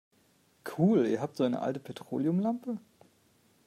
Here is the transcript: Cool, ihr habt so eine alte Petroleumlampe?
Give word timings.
Cool, 0.65 1.05
ihr 1.05 1.21
habt 1.21 1.37
so 1.37 1.43
eine 1.43 1.61
alte 1.61 1.79
Petroleumlampe? 1.79 2.79